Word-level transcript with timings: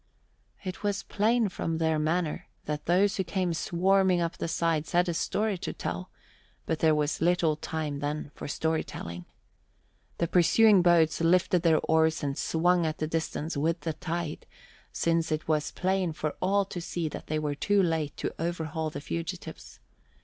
It 0.63 0.81
was 0.81 1.03
plain 1.03 1.47
from 1.47 1.77
their 1.77 1.99
manner 1.99 2.47
that 2.65 2.87
those 2.87 3.17
who 3.17 3.23
came 3.23 3.53
swarming 3.53 4.19
up 4.19 4.35
the 4.35 4.47
sides 4.47 4.93
had 4.93 5.07
a 5.07 5.13
story 5.13 5.59
to 5.59 5.73
tell, 5.73 6.09
but 6.65 6.79
there 6.79 6.95
was 6.95 7.21
little 7.21 7.55
time 7.55 7.99
then 7.99 8.31
for 8.33 8.47
story 8.47 8.83
telling. 8.83 9.25
The 10.17 10.27
pursuing 10.27 10.81
boats 10.81 11.21
lifted 11.21 11.61
their 11.61 11.77
oars 11.81 12.23
and 12.23 12.35
swung 12.35 12.83
at 12.83 12.99
a 13.03 13.05
distance 13.05 13.55
with 13.55 13.81
the 13.81 13.93
tide, 13.93 14.47
since 14.91 15.31
it 15.31 15.47
was 15.47 15.69
plain 15.71 16.13
for 16.13 16.33
all 16.41 16.65
to 16.65 16.81
see 16.81 17.07
that 17.09 17.27
they 17.27 17.37
were 17.37 17.53
too 17.53 17.83
late 17.83 18.17
to 18.17 18.33
overhaul 18.39 18.89
the 18.89 19.01
fugitives. 19.01 19.79